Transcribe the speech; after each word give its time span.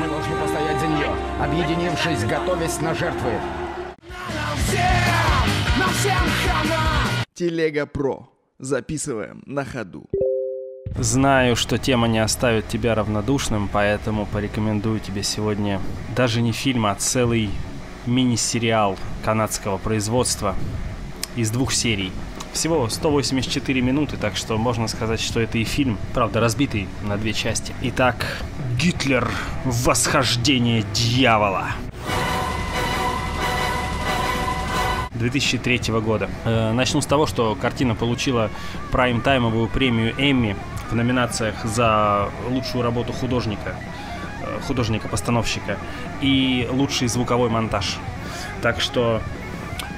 Мы 0.00 0.08
должны 0.08 0.34
постоять 0.36 0.80
за 0.80 0.86
нее, 0.86 1.10
объединившись, 1.38 2.24
готовясь 2.24 2.80
на 2.80 2.94
жертвы. 2.94 3.32
Телега 7.34 7.84
Про. 7.84 8.30
Записываем 8.58 9.42
на 9.44 9.66
ходу. 9.66 10.06
Знаю, 10.96 11.54
что 11.54 11.76
тема 11.76 12.08
не 12.08 12.18
оставит 12.18 12.66
тебя 12.66 12.94
равнодушным, 12.94 13.68
поэтому 13.70 14.24
порекомендую 14.24 15.00
тебе 15.00 15.22
сегодня 15.22 15.82
даже 16.16 16.40
не 16.40 16.52
фильм, 16.52 16.86
а 16.86 16.94
целый 16.94 17.50
мини-сериал 18.06 18.96
канадского 19.22 19.76
производства 19.76 20.56
из 21.36 21.50
двух 21.50 21.72
серий. 21.72 22.10
Всего 22.52 22.88
184 22.88 23.80
минуты, 23.80 24.16
так 24.16 24.36
что 24.36 24.58
можно 24.58 24.88
сказать, 24.88 25.20
что 25.20 25.40
это 25.40 25.58
и 25.58 25.64
фильм, 25.64 25.98
правда, 26.14 26.40
разбитый 26.40 26.88
на 27.02 27.16
две 27.16 27.32
части. 27.32 27.72
Итак, 27.82 28.42
Гитлер. 28.76 29.30
Восхождение 29.64 30.84
дьявола. 30.92 31.68
2003 35.20 36.00
года. 36.00 36.28
Э, 36.44 36.72
начну 36.72 37.00
с 37.00 37.06
того, 37.06 37.26
что 37.26 37.54
картина 37.54 37.94
получила 37.94 38.50
прайм-таймовую 38.90 39.68
премию 39.68 40.14
Эмми 40.16 40.56
в 40.90 40.94
номинациях 40.94 41.64
за 41.64 42.30
лучшую 42.48 42.82
работу 42.82 43.12
художника, 43.12 43.76
э, 44.42 44.60
художника-постановщика 44.66 45.78
и 46.20 46.66
лучший 46.70 47.08
звуковой 47.08 47.50
монтаж. 47.50 47.98
Так 48.62 48.80
что 48.80 49.20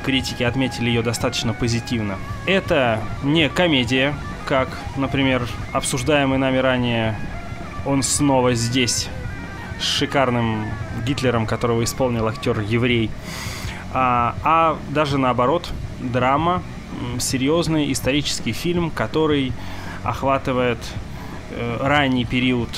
критики 0.03 0.43
отметили 0.43 0.89
ее 0.89 1.03
достаточно 1.03 1.55
позитивно. 1.55 2.19
Это 2.47 3.01
не 3.23 3.49
комедия, 3.49 4.15
как, 4.47 4.69
например, 4.97 5.47
обсуждаемый 5.73 6.39
нами 6.39 6.59
ранее 6.59 7.17
«Он 7.87 8.03
снова 8.03 8.55
здесь» 8.55 9.09
с 9.81 9.85
шикарным 9.85 10.67
Гитлером, 11.05 11.47
которого 11.47 11.83
исполнил 11.83 12.29
актер-еврей, 12.29 13.11
а, 13.93 14.35
а 14.45 14.79
даже 14.91 15.19
наоборот, 15.19 15.71
драма, 16.01 16.63
серьезный 17.19 17.91
исторический 17.93 18.53
фильм, 18.53 18.91
который 18.91 19.53
охватывает 20.03 20.79
э, 21.51 21.79
ранний 21.81 22.25
период 22.25 22.69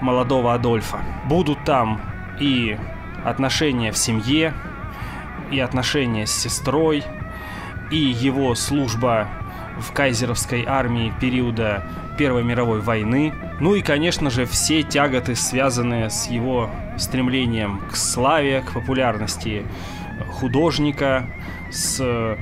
молодого 0.00 0.54
Адольфа. 0.54 1.00
Будут 1.26 1.64
там 1.64 2.00
и 2.40 2.76
отношения 3.24 3.92
в 3.92 3.98
семье, 3.98 4.54
и 5.50 5.60
отношения 5.60 6.26
с 6.26 6.32
сестрой, 6.32 7.04
и 7.90 7.96
его 7.96 8.54
служба 8.54 9.28
в 9.78 9.92
кайзеровской 9.92 10.64
армии 10.66 11.12
периода 11.20 11.84
Первой 12.18 12.42
мировой 12.42 12.80
войны. 12.80 13.34
Ну 13.60 13.74
и, 13.74 13.82
конечно 13.82 14.30
же, 14.30 14.46
все 14.46 14.82
тяготы, 14.82 15.34
связанные 15.34 16.08
с 16.08 16.28
его 16.28 16.70
стремлением 16.96 17.82
к 17.90 17.96
славе, 17.96 18.62
к 18.62 18.72
популярности 18.72 19.66
художника, 20.30 21.26
с 21.70 22.38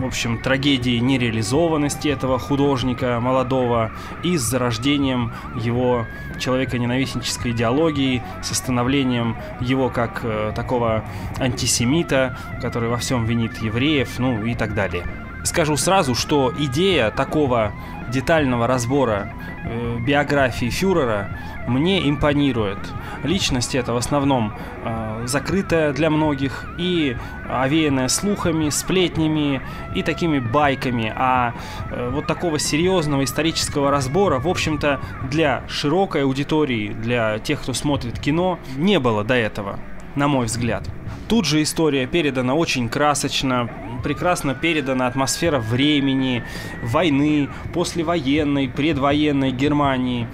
в 0.00 0.04
общем, 0.06 0.38
трагедией 0.38 1.00
нереализованности 1.00 2.08
этого 2.08 2.38
художника 2.38 3.18
молодого 3.20 3.92
и 4.22 4.36
с 4.36 4.42
зарождением 4.42 5.32
его 5.60 6.06
человеконенавистнической 6.38 7.52
идеологии, 7.52 8.22
с 8.42 8.54
становлением 8.54 9.36
его 9.60 9.90
как 9.90 10.20
э, 10.22 10.52
такого 10.54 11.04
антисемита, 11.38 12.38
который 12.60 12.88
во 12.88 12.96
всем 12.96 13.24
винит 13.24 13.58
евреев, 13.58 14.18
ну 14.18 14.44
и 14.44 14.54
так 14.54 14.74
далее. 14.74 15.23
Скажу 15.44 15.76
сразу, 15.76 16.14
что 16.14 16.52
идея 16.58 17.10
такого 17.10 17.72
детального 18.10 18.66
разбора 18.66 19.32
э, 19.64 19.98
биографии 19.98 20.70
фюрера 20.70 21.38
мне 21.66 22.08
импонирует. 22.08 22.78
Личность 23.22 23.74
это 23.74 23.92
в 23.92 23.96
основном 23.98 24.54
э, 24.84 25.24
закрытая 25.26 25.92
для 25.92 26.08
многих 26.08 26.66
и 26.78 27.16
овеянная 27.48 28.08
слухами, 28.08 28.70
сплетнями 28.70 29.60
и 29.94 30.02
такими 30.02 30.38
байками. 30.38 31.12
А 31.14 31.52
э, 31.90 32.10
вот 32.10 32.26
такого 32.26 32.58
серьезного 32.58 33.24
исторического 33.24 33.90
разбора, 33.90 34.38
в 34.38 34.48
общем-то, 34.48 34.98
для 35.30 35.62
широкой 35.68 36.22
аудитории, 36.22 36.88
для 36.88 37.38
тех, 37.38 37.60
кто 37.60 37.74
смотрит 37.74 38.18
кино, 38.18 38.58
не 38.76 38.98
было 38.98 39.24
до 39.24 39.34
этого, 39.34 39.78
на 40.14 40.26
мой 40.26 40.46
взгляд. 40.46 40.88
Тут 41.28 41.46
же 41.46 41.62
история 41.62 42.06
передана 42.06 42.54
очень 42.54 42.88
красочно, 42.88 43.70
прекрасно 44.04 44.54
передана 44.54 45.08
атмосфера 45.08 45.58
времени, 45.58 46.44
войны, 46.82 47.48
послевоенной, 47.72 48.68
предвоенной 48.68 49.50
Германии. 49.50 50.28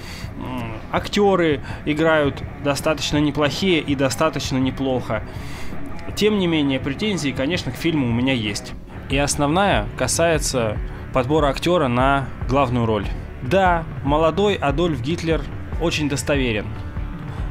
Актеры 0.92 1.60
играют 1.86 2.42
достаточно 2.64 3.18
неплохие 3.18 3.80
и 3.80 3.94
достаточно 3.94 4.58
неплохо. 4.58 5.22
Тем 6.16 6.38
не 6.38 6.48
менее, 6.48 6.80
претензии, 6.80 7.30
конечно, 7.30 7.70
к 7.70 7.76
фильму 7.76 8.08
у 8.08 8.12
меня 8.12 8.32
есть. 8.32 8.74
И 9.08 9.16
основная 9.16 9.86
касается 9.96 10.76
подбора 11.14 11.46
актера 11.46 11.86
на 11.88 12.26
главную 12.48 12.86
роль. 12.86 13.06
Да, 13.42 13.84
молодой 14.04 14.54
Адольф 14.56 15.00
Гитлер 15.00 15.42
очень 15.80 16.08
достоверен, 16.08 16.66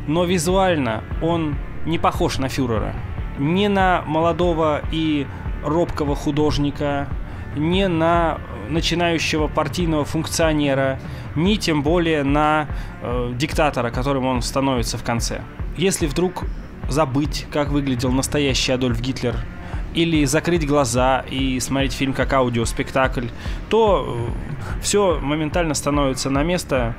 но 0.07 0.25
визуально 0.25 1.03
он 1.21 1.55
не 1.85 1.97
похож 1.97 2.37
на 2.37 2.49
фюрера. 2.49 2.93
Не 3.37 3.69
на 3.69 4.03
молодого 4.05 4.81
и 4.91 5.25
робкого 5.63 6.15
художника, 6.15 7.07
не 7.55 7.87
на 7.87 8.39
начинающего 8.69 9.47
партийного 9.47 10.05
функционера, 10.05 10.99
ни 11.35 11.55
тем 11.55 11.83
более 11.83 12.23
на 12.23 12.67
э, 13.01 13.33
диктатора, 13.35 13.89
которым 13.89 14.25
он 14.25 14.41
становится 14.41 14.97
в 14.97 15.03
конце. 15.03 15.41
Если 15.77 16.07
вдруг 16.07 16.43
забыть, 16.87 17.45
как 17.51 17.69
выглядел 17.69 18.11
настоящий 18.11 18.71
Адольф 18.71 18.99
Гитлер, 19.01 19.35
или 19.93 20.23
закрыть 20.25 20.67
глаза 20.67 21.25
и 21.29 21.59
смотреть 21.59 21.93
фильм 21.93 22.13
как 22.13 22.31
аудиоспектакль, 22.33 23.27
то 23.69 24.29
э, 24.77 24.81
все 24.81 25.19
моментально 25.19 25.73
становится 25.73 26.29
на 26.29 26.43
место 26.43 26.95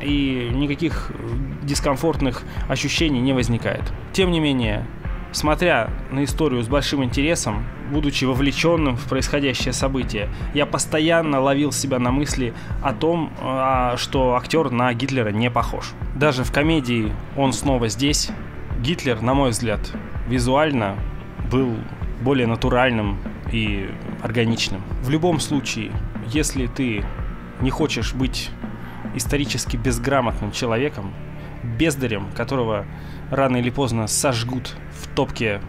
и 0.00 0.50
никаких 0.52 1.10
дискомфортных 1.62 2.42
ощущений 2.68 3.20
не 3.20 3.32
возникает. 3.32 3.82
Тем 4.12 4.30
не 4.30 4.38
менее, 4.38 4.86
смотря 5.32 5.90
на 6.10 6.24
историю 6.24 6.62
с 6.62 6.68
большим 6.68 7.04
интересом, 7.04 7.64
будучи 7.90 8.24
вовлеченным 8.24 8.96
в 8.96 9.04
происходящее 9.08 9.72
событие, 9.72 10.28
я 10.54 10.66
постоянно 10.66 11.40
ловил 11.40 11.72
себя 11.72 11.98
на 11.98 12.10
мысли 12.10 12.54
о 12.82 12.92
том, 12.92 13.32
а, 13.40 13.96
что 13.96 14.34
актер 14.36 14.70
на 14.70 14.92
Гитлера 14.94 15.30
не 15.30 15.50
похож. 15.50 15.92
Даже 16.14 16.44
в 16.44 16.52
комедии 16.52 17.12
«Он 17.36 17.52
снова 17.52 17.88
здесь» 17.88 18.30
Гитлер, 18.80 19.20
на 19.22 19.34
мой 19.34 19.50
взгляд, 19.50 19.80
визуально 20.28 20.96
был 21.50 21.74
более 22.22 22.46
натуральным 22.46 23.18
и 23.52 23.90
органичным. 24.22 24.82
В 25.02 25.10
любом 25.10 25.40
случае, 25.40 25.90
если 26.26 26.66
ты 26.66 27.04
не 27.60 27.70
хочешь 27.70 28.14
быть 28.14 28.50
исторически 29.14 29.76
безграмотным 29.76 30.52
человеком, 30.52 31.12
бездарем, 31.76 32.28
которого 32.36 32.86
рано 33.30 33.58
или 33.58 33.70
поздно 33.70 34.06
сожгут 34.06 34.74
в 34.92 35.08
топке 35.08 35.60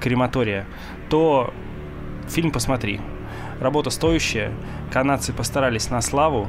крематория, 0.00 0.66
то 1.10 1.52
фильм 2.28 2.50
посмотри. 2.50 3.00
Работа 3.60 3.90
стоящая, 3.90 4.52
канадцы 4.92 5.32
постарались 5.32 5.90
на 5.90 6.00
славу, 6.00 6.48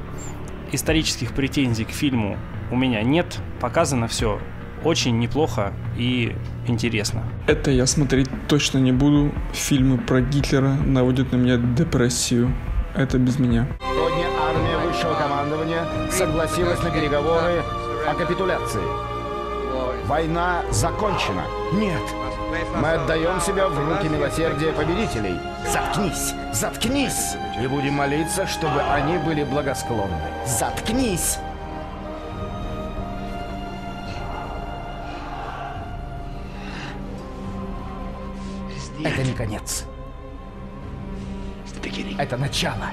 исторических 0.71 1.33
претензий 1.33 1.85
к 1.85 1.91
фильму 1.91 2.37
у 2.71 2.75
меня 2.75 3.03
нет, 3.03 3.39
показано 3.59 4.07
все 4.07 4.39
очень 4.83 5.19
неплохо 5.19 5.73
и 5.97 6.35
интересно. 6.67 7.23
Это 7.47 7.71
я 7.71 7.85
смотреть 7.85 8.29
точно 8.47 8.79
не 8.79 8.91
буду. 8.91 9.31
Фильмы 9.53 9.97
про 9.97 10.21
Гитлера 10.21 10.69
наводят 10.69 11.31
на 11.31 11.37
меня 11.37 11.57
депрессию. 11.57 12.53
Это 12.95 13.17
без 13.17 13.39
меня. 13.39 13.67
Сегодня 13.79 14.25
армия 14.41 14.77
высшего 14.85 15.13
командования 15.13 15.85
согласилась 16.11 16.81
на 16.83 16.89
переговоры 16.89 17.63
о 18.07 18.13
капитуляции. 18.13 18.83
Война 20.05 20.63
закончена. 20.71 21.43
Нет. 21.73 22.01
Мы 22.75 22.91
отдаем 22.91 23.39
себя 23.39 23.67
в 23.67 23.89
руки 23.89 24.07
милосердия 24.07 24.71
победителей. 24.73 25.39
Заткнись! 25.71 26.33
Заткнись! 26.51 27.35
И 27.61 27.67
будем 27.67 27.93
молиться, 27.93 28.45
чтобы 28.45 28.81
они 28.81 29.17
были 29.17 29.43
благосклонны. 29.43 30.21
Заткнись! 30.45 31.39
Это 39.03 39.23
не 39.23 39.33
конец. 39.33 39.85
Это 42.17 42.37
начало. 42.37 42.91